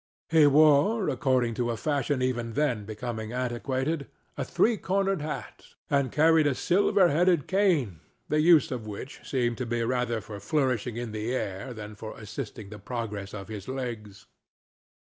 He 0.29 0.47
wore, 0.47 1.09
according 1.09 1.53
to 1.61 1.69
a 1.69 1.77
fashion 1.77 2.23
even 2.23 2.53
then 2.53 2.85
becoming 2.85 3.31
antiquated, 3.33 4.07
a 4.35 4.43
three 4.43 4.75
cornered 4.75 5.21
hat, 5.21 5.75
and 5.91 6.11
carried 6.11 6.47
a 6.47 6.55
silver 6.55 7.09
headed 7.09 7.45
cane 7.47 7.99
the 8.27 8.39
use 8.41 8.71
of 8.71 8.87
which 8.87 9.19
seemed 9.23 9.59
to 9.59 9.67
be 9.67 9.83
rather 9.83 10.19
for 10.19 10.39
flourishing 10.39 10.97
in 10.97 11.11
the 11.11 11.31
air 11.35 11.71
than 11.71 11.93
for 11.93 12.17
assisting 12.17 12.69
the 12.71 12.79
progress 12.79 13.31
of 13.31 13.47
his 13.47 13.67
legs. 13.67 14.25